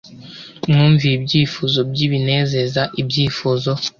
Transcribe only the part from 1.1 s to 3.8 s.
ibyifuzo byibinezeza ibyifuzo